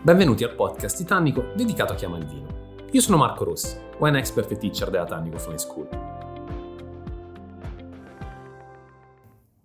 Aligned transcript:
Benvenuti 0.00 0.44
al 0.44 0.54
podcast 0.54 0.96
Titanico 0.96 1.50
dedicato 1.56 1.92
a 1.92 1.96
chi 1.96 2.04
ama 2.04 2.18
il 2.18 2.26
vino. 2.26 2.46
Io 2.92 3.00
sono 3.00 3.16
Marco 3.16 3.42
Rossi, 3.42 3.76
wine 3.98 4.18
expert 4.18 4.48
e 4.52 4.56
teacher 4.56 4.90
della 4.90 5.04
Tannico 5.04 5.38
Fine 5.38 5.58
School. 5.58 5.88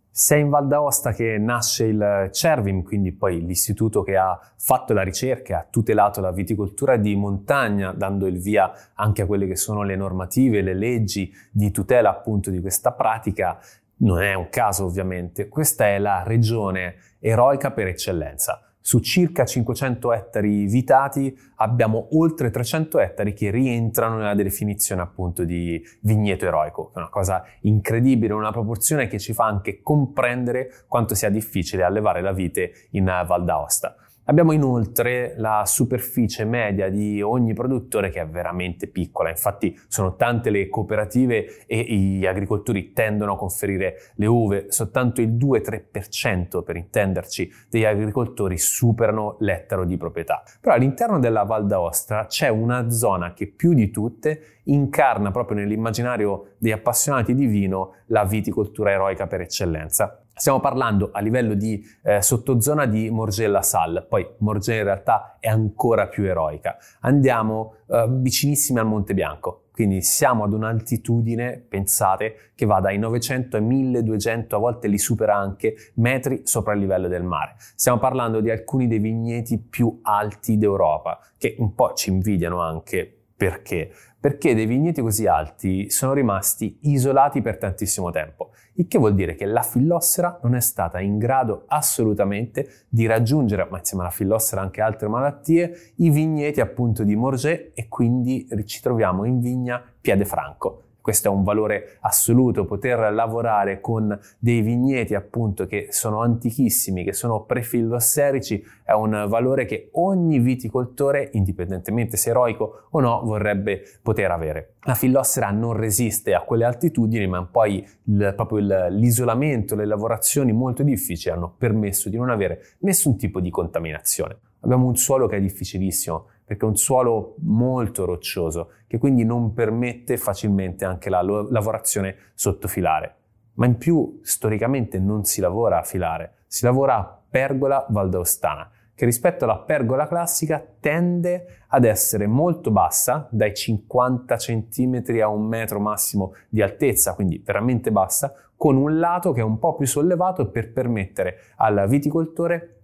Se 0.09 0.35
è 0.35 0.39
in 0.39 0.49
Val 0.49 0.67
d'Aosta 0.67 1.11
che 1.13 1.37
nasce 1.37 1.85
il 1.85 2.29
CERVIM, 2.31 2.81
quindi 2.81 3.11
poi 3.11 3.45
l'istituto 3.45 4.01
che 4.01 4.17
ha 4.17 4.37
fatto 4.57 4.93
la 4.93 5.03
ricerca, 5.03 5.59
ha 5.59 5.67
tutelato 5.69 6.19
la 6.19 6.31
viticoltura 6.31 6.97
di 6.97 7.15
montagna, 7.15 7.91
dando 7.91 8.25
il 8.25 8.39
via 8.39 8.71
anche 8.95 9.21
a 9.21 9.25
quelle 9.27 9.45
che 9.45 9.55
sono 9.55 9.83
le 9.83 9.95
normative, 9.95 10.63
le 10.63 10.73
leggi 10.73 11.31
di 11.51 11.69
tutela 11.69 12.09
appunto 12.09 12.49
di 12.49 12.59
questa 12.59 12.91
pratica, 12.91 13.59
non 13.97 14.19
è 14.23 14.33
un 14.33 14.49
caso 14.49 14.85
ovviamente, 14.85 15.47
questa 15.47 15.85
è 15.85 15.99
la 15.99 16.23
regione 16.25 16.95
eroica 17.19 17.69
per 17.69 17.85
eccellenza. 17.85 18.72
Su 18.85 18.99
circa 18.99 19.45
500 19.45 20.11
ettari 20.11 20.65
vitati 20.65 21.33
abbiamo 21.55 22.09
oltre 22.17 22.51
300 22.51 22.99
ettari 22.99 23.31
che 23.31 23.49
rientrano 23.49 24.17
nella 24.17 24.35
definizione 24.35 25.01
appunto 25.01 25.45
di 25.45 25.81
vigneto 26.01 26.45
eroico, 26.45 26.91
è 26.93 26.97
una 26.97 27.07
cosa 27.07 27.45
incredibile, 27.61 28.33
una 28.33 28.51
proporzione 28.51 29.07
che 29.07 29.19
ci 29.19 29.31
fa 29.31 29.45
anche 29.45 29.81
comprendere 29.81 30.83
quanto 30.89 31.15
sia 31.15 31.29
difficile 31.29 31.83
allevare 31.83 32.21
la 32.21 32.33
vite 32.33 32.89
in 32.89 33.05
Val 33.05 33.45
d'Aosta. 33.45 33.95
Abbiamo 34.25 34.53
inoltre 34.53 35.33
la 35.35 35.63
superficie 35.65 36.45
media 36.45 36.89
di 36.89 37.21
ogni 37.21 37.53
produttore 37.53 38.09
che 38.09 38.21
è 38.21 38.25
veramente 38.25 38.87
piccola, 38.87 39.29
infatti 39.29 39.77
sono 39.89 40.15
tante 40.15 40.49
le 40.49 40.69
cooperative 40.69 41.65
e 41.67 41.83
gli 41.83 42.25
agricoltori 42.25 42.93
tendono 42.93 43.33
a 43.33 43.37
conferire 43.37 43.95
le 44.15 44.25
uve, 44.25 44.65
soltanto 44.69 45.19
il 45.19 45.33
2-3% 45.33 46.63
per 46.63 46.77
intenderci 46.77 47.51
degli 47.69 47.83
agricoltori 47.83 48.57
superano 48.57 49.35
l'ettaro 49.39 49.83
di 49.83 49.97
proprietà. 49.97 50.41
Però 50.61 50.73
all'interno 50.73 51.19
della 51.19 51.43
Val 51.43 51.65
d'Aosta 51.65 52.25
c'è 52.27 52.47
una 52.47 52.89
zona 52.89 53.33
che 53.33 53.47
più 53.47 53.73
di 53.73 53.91
tutte 53.91 54.61
incarna 54.63 55.31
proprio 55.31 55.57
nell'immaginario 55.57 56.53
degli 56.59 56.71
appassionati 56.71 57.35
di 57.35 57.45
vino 57.45 57.95
la 58.05 58.23
viticoltura 58.23 58.91
eroica 58.91 59.27
per 59.27 59.41
eccellenza 59.41 60.22
Stiamo 60.35 60.59
parlando 60.59 61.11
a 61.13 61.19
livello 61.19 61.53
di 61.53 61.85
eh, 62.01 62.23
sottozona 62.23 62.87
di 62.87 63.11
Morgella 63.11 63.61
Sal, 63.61 64.05
poi 64.09 64.27
Morgella 64.39 64.79
in 64.79 64.85
realtà 64.85 65.37
è 65.39 65.47
ancora 65.47 66.07
più 66.07 66.23
eroica. 66.23 66.75
Andiamo 67.01 67.75
eh, 67.87 68.07
vicinissimi 68.09 68.79
al 68.79 68.87
Monte 68.87 69.13
Bianco, 69.13 69.65
quindi 69.71 70.01
siamo 70.01 70.43
ad 70.43 70.53
un'altitudine, 70.53 71.63
pensate, 71.69 72.51
che 72.55 72.65
va 72.65 72.79
dai 72.79 72.97
900 72.97 73.57
ai 73.57 73.63
1200, 73.63 74.55
a 74.55 74.59
volte 74.59 74.87
li 74.87 74.97
supera 74.97 75.35
anche, 75.35 75.75
metri 75.95 76.41
sopra 76.45 76.73
il 76.73 76.79
livello 76.79 77.07
del 77.07 77.23
mare. 77.23 77.53
Stiamo 77.75 77.99
parlando 77.99 78.41
di 78.41 78.49
alcuni 78.49 78.87
dei 78.87 78.99
vigneti 78.99 79.59
più 79.59 79.99
alti 80.01 80.57
d'Europa, 80.57 81.19
che 81.37 81.55
un 81.59 81.75
po' 81.75 81.93
ci 81.93 82.09
invidiano 82.09 82.59
anche 82.59 83.19
perché? 83.35 83.91
Perché 84.23 84.55
dei 84.55 84.65
vigneti 84.67 85.01
così 85.01 85.27
alti 85.27 85.89
sono 85.89 86.13
rimasti 86.13 86.77
isolati 86.83 87.41
per 87.41 87.57
tantissimo 87.57 88.09
tempo, 88.09 88.51
il 88.75 88.87
che 88.87 88.97
vuol 88.97 89.15
dire 89.15 89.35
che 89.35 89.43
la 89.43 89.63
fillossera 89.63 90.39
non 90.43 90.55
è 90.55 90.61
stata 90.61 91.01
in 91.01 91.17
grado 91.17 91.65
assolutamente 91.67 92.85
di 92.87 93.05
raggiungere, 93.05 93.67
ma 93.69 93.79
insieme 93.79 94.03
alla 94.03 94.13
fillossera 94.13 94.61
anche 94.61 94.79
altre 94.79 95.09
malattie, 95.09 95.73
i 95.97 96.09
vigneti 96.09 96.61
appunto 96.61 97.03
di 97.03 97.17
Morget 97.17 97.71
e 97.73 97.89
quindi 97.89 98.47
ci 98.63 98.79
troviamo 98.79 99.25
in 99.25 99.41
vigna 99.41 99.83
Piede 99.99 100.23
Franco 100.23 100.83
questo 101.03 101.27
è 101.27 101.31
un 101.31 101.43
valore 101.43 101.97
assoluto, 101.99 102.63
poter 102.63 103.11
lavorare 103.11 103.81
con 103.81 104.17
dei 104.39 104.61
vigneti 104.61 105.15
appunto 105.15 105.65
che 105.65 105.87
sono 105.89 106.21
antichissimi, 106.21 107.03
che 107.03 107.11
sono 107.11 107.43
prefillosserici, 107.43 108.63
è 108.85 108.93
un 108.93 109.25
valore 109.27 109.65
che 109.65 109.89
ogni 109.95 110.39
viticoltore, 110.39 111.27
indipendentemente 111.33 112.15
se 112.15 112.29
eroico 112.29 112.87
o 112.89 113.01
no, 113.01 113.21
vorrebbe 113.25 113.83
poter 114.01 114.31
avere. 114.31 114.75
La 114.83 114.95
fillossera 114.95 115.51
non 115.51 115.73
resiste 115.73 116.33
a 116.33 116.39
quelle 116.39 116.63
altitudini, 116.63 117.27
ma 117.27 117.43
poi 117.43 117.85
il, 118.05 118.33
proprio 118.33 118.59
il, 118.59 118.87
l'isolamento, 118.91 119.75
le 119.75 119.85
lavorazioni 119.85 120.53
molto 120.53 120.83
difficili 120.83 121.35
hanno 121.35 121.53
permesso 121.57 122.07
di 122.07 122.15
non 122.15 122.29
avere 122.29 122.75
nessun 122.79 123.17
tipo 123.17 123.41
di 123.41 123.49
contaminazione. 123.49 124.37
Abbiamo 124.63 124.87
un 124.87 124.95
suolo 124.95 125.27
che 125.27 125.37
è 125.37 125.41
difficilissimo, 125.41 126.27
perché 126.45 126.65
è 126.65 126.69
un 126.69 126.77
suolo 126.77 127.35
molto 127.39 128.05
roccioso, 128.05 128.71
che 128.87 128.97
quindi 128.97 129.25
non 129.25 129.53
permette 129.53 130.15
facilmente 130.15 130.85
anche 130.85 131.09
la 131.09 131.21
lavorazione 131.21 132.15
sotto 132.33 132.69
filare. 132.69 133.15
Ma 133.55 133.65
in 133.65 133.77
più, 133.77 134.19
storicamente, 134.23 134.99
non 134.99 135.25
si 135.25 135.41
lavora 135.41 135.79
a 135.79 135.83
filare, 135.83 136.35
si 136.47 136.63
lavora 136.63 136.95
a 136.95 137.21
pergola 137.29 137.85
valdaostana, 137.89 138.71
che 138.95 139.05
rispetto 139.05 139.43
alla 139.43 139.59
pergola 139.59 140.07
classica 140.07 140.65
tende 140.79 141.63
ad 141.67 141.83
essere 141.83 142.25
molto 142.25 142.71
bassa, 142.71 143.27
dai 143.31 143.53
50 143.53 144.35
cm 144.37 145.03
a 145.21 145.27
un 145.27 145.45
metro 145.45 145.79
massimo 145.79 146.35
di 146.47 146.61
altezza, 146.61 147.15
quindi 147.15 147.41
veramente 147.43 147.91
bassa, 147.91 148.33
con 148.55 148.77
un 148.77 148.97
lato 148.97 149.33
che 149.33 149.41
è 149.41 149.43
un 149.43 149.59
po' 149.59 149.75
più 149.75 149.87
sollevato 149.87 150.49
per 150.49 150.71
permettere 150.71 151.37
al 151.57 151.85
viticoltore 151.89 152.82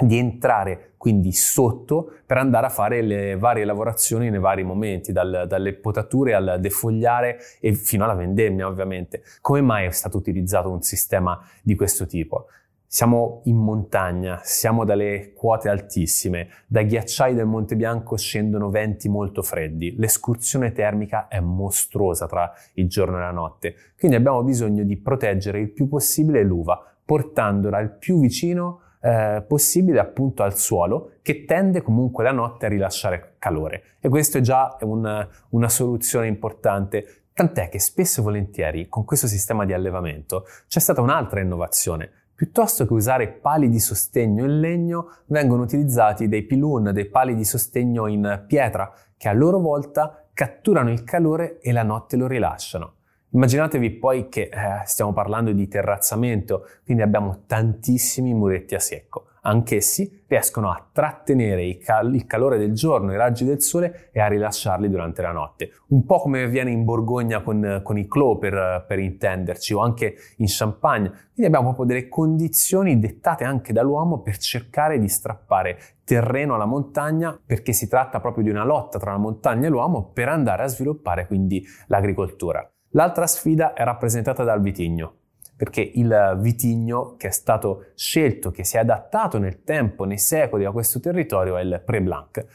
di 0.00 0.18
entrare 0.18 0.90
quindi 1.00 1.32
sotto 1.32 2.12
per 2.26 2.36
andare 2.36 2.66
a 2.66 2.68
fare 2.68 3.00
le 3.00 3.34
varie 3.38 3.64
lavorazioni 3.64 4.28
nei 4.28 4.38
vari 4.38 4.64
momenti, 4.64 5.12
dal, 5.12 5.46
dalle 5.48 5.72
potature 5.72 6.34
al 6.34 6.58
defogliare 6.60 7.38
e 7.58 7.72
fino 7.72 8.04
alla 8.04 8.12
vendemmia 8.12 8.66
ovviamente. 8.66 9.22
Come 9.40 9.62
mai 9.62 9.86
è 9.86 9.90
stato 9.92 10.18
utilizzato 10.18 10.70
un 10.70 10.82
sistema 10.82 11.40
di 11.62 11.74
questo 11.74 12.04
tipo? 12.04 12.48
Siamo 12.86 13.40
in 13.44 13.56
montagna, 13.56 14.40
siamo 14.42 14.84
dalle 14.84 15.32
quote 15.32 15.70
altissime, 15.70 16.48
dai 16.66 16.84
ghiacciai 16.84 17.34
del 17.34 17.46
Monte 17.46 17.76
Bianco 17.76 18.18
scendono 18.18 18.68
venti 18.68 19.08
molto 19.08 19.40
freddi, 19.40 19.94
l'escursione 19.96 20.72
termica 20.72 21.28
è 21.28 21.40
mostruosa 21.40 22.26
tra 22.26 22.52
il 22.74 22.88
giorno 22.88 23.16
e 23.16 23.20
la 23.20 23.30
notte, 23.30 23.74
quindi 23.98 24.18
abbiamo 24.18 24.42
bisogno 24.42 24.84
di 24.84 24.98
proteggere 24.98 25.60
il 25.60 25.70
più 25.70 25.88
possibile 25.88 26.42
l'uva, 26.42 26.78
portandola 27.02 27.78
il 27.78 27.92
più 27.92 28.20
vicino 28.20 28.80
eh, 29.00 29.42
possibile 29.46 29.98
appunto 29.98 30.42
al 30.42 30.56
suolo 30.56 31.12
che 31.22 31.44
tende 31.44 31.82
comunque 31.82 32.22
la 32.24 32.32
notte 32.32 32.66
a 32.66 32.68
rilasciare 32.68 33.34
calore. 33.38 33.96
E 34.00 34.08
questo 34.08 34.38
è 34.38 34.40
già 34.40 34.76
un, 34.82 35.28
una 35.50 35.68
soluzione 35.68 36.26
importante. 36.26 37.24
Tant'è 37.32 37.68
che 37.68 37.80
spesso 37.80 38.20
e 38.20 38.24
volentieri 38.24 38.88
con 38.88 39.04
questo 39.04 39.26
sistema 39.26 39.64
di 39.64 39.72
allevamento 39.72 40.44
c'è 40.68 40.80
stata 40.80 41.00
un'altra 41.00 41.40
innovazione. 41.40 42.10
Piuttosto 42.34 42.86
che 42.86 42.92
usare 42.92 43.28
pali 43.28 43.68
di 43.68 43.80
sostegno 43.80 44.44
in 44.44 44.60
legno, 44.60 45.12
vengono 45.26 45.62
utilizzati 45.62 46.26
dei 46.26 46.42
pilun, 46.42 46.90
dei 46.92 47.06
pali 47.06 47.34
di 47.34 47.44
sostegno 47.44 48.06
in 48.06 48.44
pietra, 48.46 48.90
che 49.16 49.28
a 49.28 49.34
loro 49.34 49.58
volta 49.58 50.26
catturano 50.32 50.90
il 50.90 51.04
calore 51.04 51.58
e 51.60 51.70
la 51.72 51.82
notte 51.82 52.16
lo 52.16 52.26
rilasciano. 52.26 52.94
Immaginatevi 53.32 53.90
poi 53.90 54.28
che 54.28 54.50
eh, 54.52 54.82
stiamo 54.86 55.12
parlando 55.12 55.52
di 55.52 55.68
terrazzamento, 55.68 56.66
quindi 56.84 57.04
abbiamo 57.04 57.42
tantissimi 57.46 58.34
muretti 58.34 58.74
a 58.74 58.80
secco. 58.80 59.26
Anch'essi 59.42 60.24
riescono 60.26 60.68
a 60.68 60.84
trattenere 60.92 61.78
cal- 61.78 62.12
il 62.12 62.26
calore 62.26 62.58
del 62.58 62.72
giorno, 62.72 63.12
i 63.12 63.16
raggi 63.16 63.44
del 63.44 63.62
sole 63.62 64.10
e 64.12 64.20
a 64.20 64.26
rilasciarli 64.26 64.90
durante 64.90 65.22
la 65.22 65.30
notte. 65.30 65.70
Un 65.90 66.04
po' 66.04 66.18
come 66.18 66.42
avviene 66.42 66.72
in 66.72 66.84
Borgogna 66.84 67.40
con, 67.40 67.80
con 67.84 67.96
i 67.96 68.08
clos 68.08 68.38
per, 68.38 68.84
per, 68.86 68.98
intenderci, 68.98 69.74
o 69.74 69.80
anche 69.80 70.16
in 70.38 70.46
Champagne. 70.48 71.08
Quindi 71.08 71.46
abbiamo 71.46 71.72
proprio 71.72 71.86
delle 71.86 72.08
condizioni 72.08 72.98
dettate 72.98 73.44
anche 73.44 73.72
dall'uomo 73.72 74.22
per 74.22 74.38
cercare 74.38 74.98
di 74.98 75.08
strappare 75.08 75.78
terreno 76.04 76.56
alla 76.56 76.66
montagna, 76.66 77.38
perché 77.46 77.72
si 77.72 77.86
tratta 77.86 78.18
proprio 78.18 78.42
di 78.42 78.50
una 78.50 78.64
lotta 78.64 78.98
tra 78.98 79.12
la 79.12 79.18
montagna 79.18 79.68
e 79.68 79.70
l'uomo 79.70 80.10
per 80.12 80.28
andare 80.28 80.64
a 80.64 80.66
sviluppare 80.66 81.28
quindi 81.28 81.64
l'agricoltura. 81.86 82.68
L'altra 82.94 83.28
sfida 83.28 83.72
è 83.72 83.84
rappresentata 83.84 84.42
dal 84.42 84.60
vitigno, 84.60 85.14
perché 85.54 85.80
il 85.80 86.38
vitigno 86.40 87.14
che 87.16 87.28
è 87.28 87.30
stato 87.30 87.92
scelto, 87.94 88.50
che 88.50 88.64
si 88.64 88.78
è 88.78 88.80
adattato 88.80 89.38
nel 89.38 89.62
tempo, 89.62 90.04
nei 90.04 90.18
secoli 90.18 90.64
a 90.64 90.72
questo 90.72 90.98
territorio 90.98 91.56
è 91.56 91.62
il 91.62 91.80
Pre-Blanc. 91.84 92.46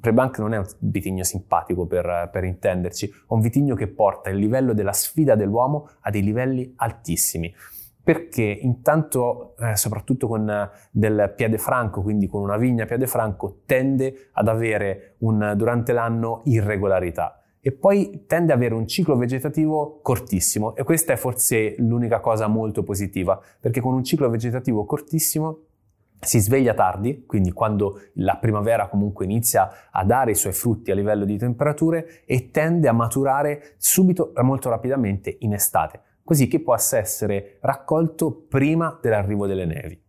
Pre-Blanc 0.00 0.38
non 0.38 0.54
è 0.54 0.58
un 0.58 0.66
vitigno 0.78 1.24
simpatico 1.24 1.86
per, 1.86 2.28
per 2.30 2.44
intenderci, 2.44 3.08
è 3.08 3.12
un 3.28 3.40
vitigno 3.40 3.74
che 3.74 3.88
porta 3.88 4.30
il 4.30 4.36
livello 4.36 4.72
della 4.72 4.92
sfida 4.92 5.34
dell'uomo 5.34 5.88
a 6.02 6.10
dei 6.10 6.22
livelli 6.22 6.74
altissimi 6.76 7.52
perché 8.04 8.42
intanto, 8.42 9.54
eh, 9.58 9.76
soprattutto 9.76 10.26
con 10.26 10.48
eh, 10.50 10.70
del 10.90 11.32
piede 11.36 11.56
franco, 11.56 12.02
quindi 12.02 12.26
con 12.26 12.42
una 12.42 12.56
vigna 12.56 12.84
piede 12.84 13.06
franco, 13.06 13.60
tende 13.64 14.30
ad 14.32 14.48
avere 14.48 15.14
un, 15.18 15.54
durante 15.56 15.92
l'anno 15.92 16.42
irregolarità 16.46 17.41
e 17.64 17.70
poi 17.70 18.24
tende 18.26 18.52
ad 18.52 18.58
avere 18.58 18.74
un 18.74 18.88
ciclo 18.88 19.16
vegetativo 19.16 20.00
cortissimo 20.02 20.74
e 20.74 20.82
questa 20.82 21.12
è 21.12 21.16
forse 21.16 21.76
l'unica 21.78 22.18
cosa 22.18 22.48
molto 22.48 22.82
positiva, 22.82 23.40
perché 23.60 23.80
con 23.80 23.94
un 23.94 24.02
ciclo 24.02 24.28
vegetativo 24.28 24.84
cortissimo 24.84 25.60
si 26.18 26.40
sveglia 26.40 26.74
tardi, 26.74 27.24
quindi 27.24 27.52
quando 27.52 28.00
la 28.14 28.36
primavera 28.36 28.88
comunque 28.88 29.26
inizia 29.26 29.90
a 29.92 30.04
dare 30.04 30.32
i 30.32 30.36
suoi 30.36 30.52
frutti 30.52 30.90
a 30.90 30.94
livello 30.96 31.24
di 31.24 31.38
temperature 31.38 32.24
e 32.24 32.50
tende 32.50 32.88
a 32.88 32.92
maturare 32.92 33.74
subito 33.76 34.34
e 34.34 34.42
molto 34.42 34.68
rapidamente 34.68 35.36
in 35.40 35.52
estate, 35.52 36.00
così 36.24 36.48
che 36.48 36.60
possa 36.60 36.98
essere 36.98 37.58
raccolto 37.60 38.44
prima 38.48 38.98
dell'arrivo 39.00 39.46
delle 39.46 39.66
nevi. 39.66 40.01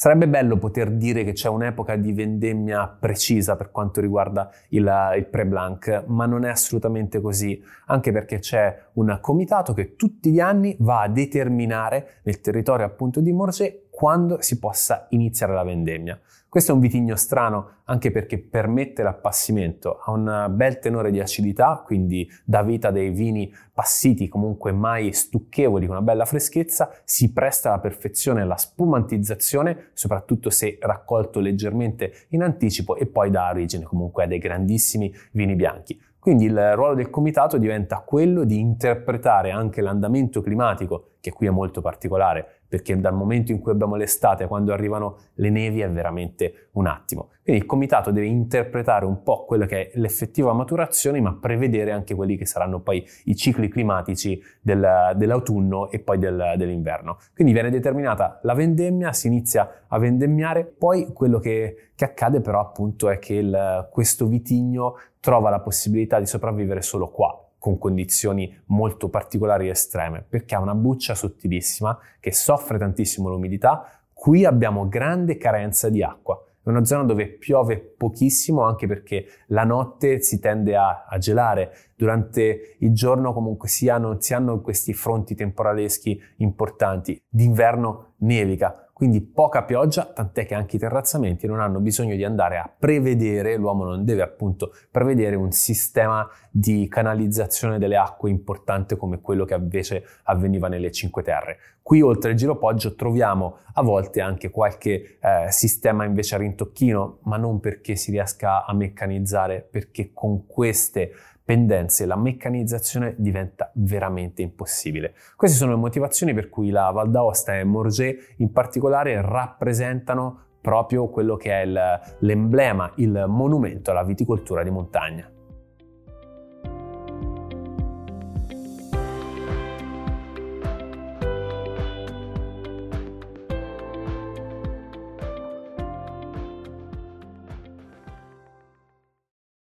Sarebbe 0.00 0.28
bello 0.28 0.58
poter 0.58 0.92
dire 0.92 1.24
che 1.24 1.32
c'è 1.32 1.48
un'epoca 1.48 1.96
di 1.96 2.12
vendemmia 2.12 2.86
precisa 2.86 3.56
per 3.56 3.72
quanto 3.72 4.00
riguarda 4.00 4.48
il, 4.68 4.88
il 5.16 5.26
pre-blank, 5.26 6.04
ma 6.06 6.24
non 6.24 6.44
è 6.44 6.50
assolutamente 6.50 7.20
così, 7.20 7.60
anche 7.86 8.12
perché 8.12 8.38
c'è 8.38 8.80
un 8.92 9.18
comitato 9.20 9.72
che 9.72 9.96
tutti 9.96 10.30
gli 10.30 10.38
anni 10.38 10.76
va 10.78 11.00
a 11.00 11.08
determinare 11.08 12.20
nel 12.22 12.40
territorio 12.40 12.86
appunto 12.86 13.20
di 13.20 13.32
Morges 13.32 13.87
quando 13.98 14.40
si 14.42 14.60
possa 14.60 15.08
iniziare 15.10 15.52
la 15.54 15.64
vendemmia. 15.64 16.20
Questo 16.48 16.70
è 16.70 16.74
un 16.74 16.80
vitigno 16.80 17.16
strano 17.16 17.78
anche 17.86 18.12
perché 18.12 18.38
permette 18.38 19.02
l'appassimento, 19.02 19.98
ha 19.98 20.12
un 20.12 20.46
bel 20.50 20.78
tenore 20.78 21.10
di 21.10 21.18
acidità, 21.18 21.82
quindi 21.84 22.30
dà 22.44 22.62
vita 22.62 22.88
a 22.88 22.90
dei 22.92 23.10
vini 23.10 23.52
passiti 23.72 24.28
comunque 24.28 24.70
mai 24.70 25.12
stucchevoli, 25.12 25.86
con 25.86 25.96
una 25.96 26.04
bella 26.04 26.26
freschezza, 26.26 26.92
si 27.02 27.32
presta 27.32 27.70
alla 27.70 27.80
perfezione 27.80 28.42
alla 28.42 28.56
spumantizzazione, 28.56 29.88
soprattutto 29.94 30.48
se 30.48 30.78
raccolto 30.80 31.40
leggermente 31.40 32.26
in 32.28 32.44
anticipo 32.44 32.94
e 32.94 33.06
poi 33.06 33.30
dà 33.30 33.50
origine 33.50 33.82
comunque 33.82 34.22
a 34.22 34.26
dei 34.28 34.38
grandissimi 34.38 35.12
vini 35.32 35.56
bianchi. 35.56 36.00
Quindi 36.20 36.44
il 36.44 36.74
ruolo 36.74 36.94
del 36.94 37.10
comitato 37.10 37.58
diventa 37.58 38.00
quello 38.00 38.44
di 38.44 38.60
interpretare 38.60 39.50
anche 39.50 39.80
l'andamento 39.80 40.40
climatico, 40.40 41.12
che 41.20 41.32
qui 41.32 41.46
è 41.46 41.50
molto 41.50 41.80
particolare, 41.80 42.57
perché 42.68 42.98
dal 43.00 43.14
momento 43.14 43.52
in 43.52 43.60
cui 43.60 43.72
abbiamo 43.72 43.96
l'estate, 43.96 44.46
quando 44.46 44.72
arrivano 44.72 45.16
le 45.34 45.50
nevi, 45.50 45.80
è 45.80 45.90
veramente 45.90 46.68
un 46.72 46.86
attimo. 46.86 47.30
Quindi 47.42 47.62
il 47.62 47.66
comitato 47.66 48.10
deve 48.10 48.26
interpretare 48.26 49.06
un 49.06 49.22
po' 49.22 49.44
quella 49.46 49.64
che 49.64 49.90
è 49.90 49.98
l'effettiva 49.98 50.52
maturazione, 50.52 51.20
ma 51.20 51.34
prevedere 51.34 51.92
anche 51.92 52.14
quelli 52.14 52.36
che 52.36 52.44
saranno 52.44 52.80
poi 52.80 53.04
i 53.24 53.34
cicli 53.34 53.68
climatici 53.68 54.40
del, 54.60 55.14
dell'autunno 55.16 55.90
e 55.90 55.98
poi 55.98 56.18
del, 56.18 56.54
dell'inverno. 56.56 57.18
Quindi 57.34 57.54
viene 57.54 57.70
determinata 57.70 58.38
la 58.42 58.54
vendemmia, 58.54 59.12
si 59.12 59.28
inizia 59.28 59.84
a 59.88 59.98
vendemmiare, 59.98 60.64
poi 60.64 61.12
quello 61.12 61.38
che, 61.38 61.92
che 61.94 62.04
accade 62.04 62.40
però 62.40 62.60
appunto 62.60 63.08
è 63.08 63.18
che 63.18 63.34
il, 63.34 63.88
questo 63.90 64.26
vitigno 64.26 64.96
trova 65.20 65.50
la 65.50 65.60
possibilità 65.60 66.18
di 66.18 66.26
sopravvivere 66.26 66.82
solo 66.82 67.08
qua, 67.08 67.37
con 67.58 67.78
condizioni 67.78 68.56
molto 68.66 69.08
particolari 69.08 69.66
e 69.66 69.70
estreme, 69.70 70.24
perché 70.26 70.54
ha 70.54 70.60
una 70.60 70.74
buccia 70.74 71.14
sottilissima 71.14 71.98
che 72.20 72.32
soffre 72.32 72.78
tantissimo 72.78 73.28
l'umidità. 73.28 74.00
Qui 74.12 74.44
abbiamo 74.44 74.88
grande 74.88 75.36
carenza 75.36 75.88
di 75.88 76.02
acqua. 76.02 76.42
È 76.62 76.70
una 76.70 76.84
zona 76.84 77.04
dove 77.04 77.28
piove 77.28 77.78
pochissimo 77.78 78.62
anche 78.62 78.86
perché 78.86 79.26
la 79.46 79.64
notte 79.64 80.20
si 80.20 80.38
tende 80.38 80.76
a, 80.76 81.06
a 81.08 81.16
gelare, 81.16 81.72
durante 81.96 82.76
il 82.80 82.92
giorno 82.92 83.32
comunque 83.32 83.68
si 83.68 83.88
hanno, 83.88 84.20
si 84.20 84.34
hanno 84.34 84.60
questi 84.60 84.92
fronti 84.92 85.34
temporaleschi 85.34 86.20
importanti, 86.36 87.20
d'inverno 87.26 88.14
nevica, 88.18 88.87
quindi 88.98 89.20
poca 89.20 89.62
pioggia, 89.62 90.06
tant'è 90.06 90.44
che 90.44 90.56
anche 90.56 90.74
i 90.74 90.78
terrazzamenti 90.80 91.46
non 91.46 91.60
hanno 91.60 91.78
bisogno 91.78 92.16
di 92.16 92.24
andare 92.24 92.58
a 92.58 92.68
prevedere, 92.68 93.54
l'uomo 93.54 93.84
non 93.84 94.04
deve 94.04 94.22
appunto 94.22 94.72
prevedere 94.90 95.36
un 95.36 95.52
sistema 95.52 96.28
di 96.50 96.88
canalizzazione 96.88 97.78
delle 97.78 97.96
acque 97.96 98.28
importante 98.28 98.96
come 98.96 99.20
quello 99.20 99.44
che 99.44 99.54
invece 99.54 100.04
avveniva 100.24 100.66
nelle 100.66 100.90
Cinque 100.90 101.22
Terre. 101.22 101.58
Qui 101.80 102.02
oltre 102.02 102.32
al 102.32 102.36
giropoggio 102.36 102.96
troviamo 102.96 103.58
a 103.74 103.82
volte 103.82 104.20
anche 104.20 104.50
qualche 104.50 105.18
eh, 105.20 105.46
sistema 105.50 106.04
invece 106.04 106.34
a 106.34 106.38
rintocchino, 106.38 107.18
ma 107.22 107.36
non 107.36 107.60
perché 107.60 107.94
si 107.94 108.10
riesca 108.10 108.66
a 108.66 108.74
meccanizzare, 108.74 109.60
perché 109.70 110.10
con 110.12 110.44
queste 110.44 111.12
pendenze, 111.48 112.04
la 112.04 112.16
meccanizzazione 112.16 113.14
diventa 113.16 113.70
veramente 113.76 114.42
impossibile. 114.42 115.14
Queste 115.34 115.56
sono 115.56 115.70
le 115.70 115.78
motivazioni 115.78 116.34
per 116.34 116.50
cui 116.50 116.68
la 116.68 116.90
Val 116.90 117.10
d'Aosta 117.10 117.56
e 117.56 117.64
Morges 117.64 118.34
in 118.36 118.52
particolare 118.52 119.22
rappresentano 119.22 120.42
proprio 120.60 121.08
quello 121.08 121.36
che 121.36 121.50
è 121.50 121.64
il, 121.64 122.00
l'emblema, 122.18 122.92
il 122.96 123.24
monumento 123.28 123.92
alla 123.92 124.04
viticoltura 124.04 124.62
di 124.62 124.68
montagna. 124.68 125.37